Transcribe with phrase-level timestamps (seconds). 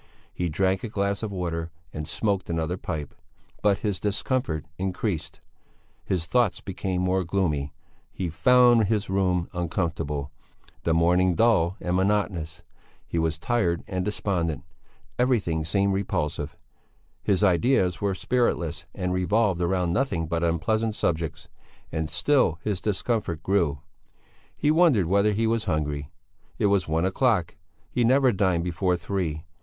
[0.33, 3.13] He drank a glass of water and smoked another pipe.
[3.61, 5.41] But his discomfort increased.
[6.03, 7.71] His thoughts became more gloomy;
[8.11, 10.31] he found his room uncomfortable,
[10.85, 12.63] the morning dull and monotonous;
[13.05, 14.63] he was tired and despondent;
[15.19, 16.57] everything seemed repulsive;
[17.21, 21.47] his ideas were spiritless and revolved round nothing but unpleasant subjects;
[21.91, 23.81] and still his discomfort grew.
[24.57, 26.09] He wondered whether he was hungry?
[26.57, 27.55] It was one o'clock.
[27.91, 29.43] He never dined before three.